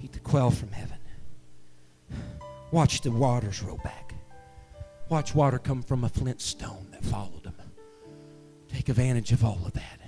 [0.04, 0.98] eat the quail from heaven.
[2.72, 4.14] Watch the waters roll back.
[5.10, 7.56] Watch water come from a flint stone that followed them.
[8.68, 10.00] Take advantage of all of that.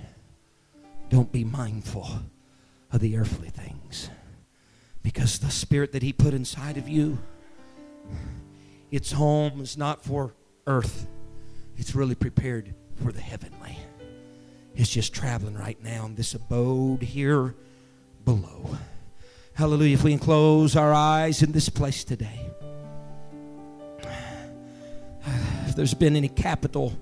[1.12, 2.08] Don't be mindful
[2.90, 4.08] of the earthly things.
[5.02, 7.18] Because the spirit that He put inside of you,
[8.90, 10.32] its home is not for
[10.66, 11.06] earth,
[11.76, 13.76] it's really prepared for the heavenly.
[14.74, 17.54] It's just traveling right now in this abode here
[18.24, 18.78] below.
[19.52, 19.92] Hallelujah.
[19.92, 22.40] If we can close our eyes in this place today.
[25.68, 26.98] If there's been any capital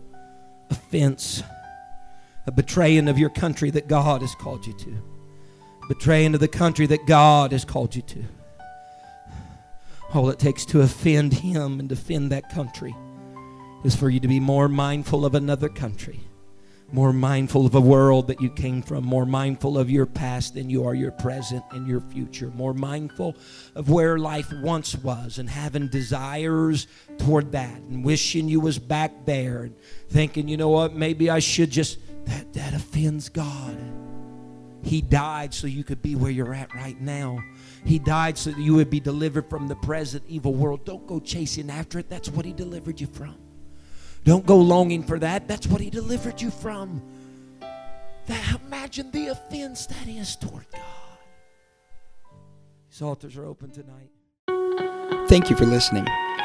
[0.68, 1.44] offense,
[2.50, 4.96] a betraying of your country that God has called you to,
[5.86, 8.24] betraying of the country that God has called you to.
[10.12, 12.92] All it takes to offend Him and defend that country
[13.84, 16.18] is for you to be more mindful of another country,
[16.90, 20.68] more mindful of a world that you came from, more mindful of your past than
[20.68, 23.36] you are your present and your future, more mindful
[23.76, 29.24] of where life once was and having desires toward that and wishing you was back
[29.24, 29.76] there and
[30.08, 33.76] thinking, you know what, maybe I should just that that offends God.
[34.82, 37.42] He died so you could be where you're at right now.
[37.84, 40.84] He died so that you would be delivered from the present evil world.
[40.84, 42.08] Don't go chasing after it.
[42.08, 43.36] That's what he delivered you from.
[44.24, 45.48] Don't go longing for that.
[45.48, 47.02] That's what he delivered you from.
[48.26, 50.82] That, imagine the offense that is toward God.
[52.90, 54.10] These altars are open tonight.
[55.28, 56.06] Thank you for listening.